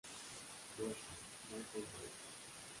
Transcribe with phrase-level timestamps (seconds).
[0.73, 0.95] Boston:
[1.51, 2.11] Beacon Press.